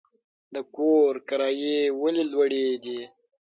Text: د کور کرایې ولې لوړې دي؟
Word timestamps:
د 0.53 0.55
کور 0.75 1.13
کرایې 1.27 1.79
ولې 2.01 2.23
لوړې 2.31 2.67
دي؟ 2.83 2.99